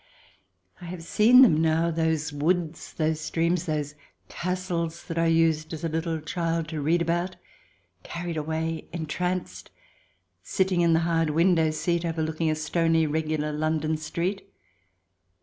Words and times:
I 0.81 0.85
have 0.85 1.03
seen 1.03 1.43
them 1.43 1.61
now, 1.61 1.91
those 1.91 2.33
woods, 2.33 2.91
those 2.93 3.21
streams, 3.21 3.65
those 3.67 3.93
castles 4.29 5.03
that 5.03 5.19
I 5.19 5.27
used, 5.27 5.73
as 5.73 5.83
a 5.83 5.89
little 5.89 6.19
child, 6.19 6.69
to 6.69 6.81
read 6.81 7.03
about— 7.03 7.35
carried 8.03 8.35
away, 8.35 8.87
entranced— 8.91 9.69
sitting 10.41 10.81
in 10.81 10.93
the 10.93 11.01
hard 11.01 11.29
window 11.29 11.69
seat, 11.69 12.03
overlooking 12.03 12.49
a 12.49 12.55
stony, 12.55 13.05
regular 13.05 13.51
London 13.51 13.95
street. 13.95 14.51